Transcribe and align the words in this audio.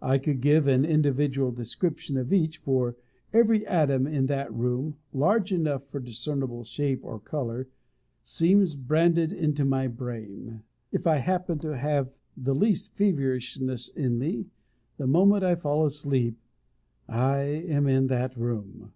I 0.00 0.18
could 0.18 0.40
give 0.40 0.66
an 0.66 0.84
individual 0.84 1.52
description 1.52 2.16
of 2.16 2.32
each, 2.32 2.58
for 2.58 2.96
every 3.32 3.64
atom 3.64 4.08
in 4.08 4.26
that 4.26 4.52
room, 4.52 4.96
large 5.12 5.52
enough 5.52 5.86
for 5.86 6.00
discernable 6.00 6.64
shape 6.64 7.04
or 7.04 7.20
colour, 7.20 7.68
seems 8.24 8.74
branded 8.74 9.32
into 9.32 9.64
my 9.64 9.86
brain. 9.86 10.64
If 10.90 11.06
I 11.06 11.18
happen 11.18 11.60
to 11.60 11.76
have 11.76 12.10
the 12.36 12.56
least 12.56 12.96
feverishness 12.96 13.88
on 13.96 14.18
me, 14.18 14.46
the 14.96 15.06
moment 15.06 15.44
I 15.44 15.54
fall 15.54 15.86
asleep, 15.86 16.38
I 17.06 17.42
am 17.42 17.86
in 17.86 18.08
that 18.08 18.36
room. 18.36 18.92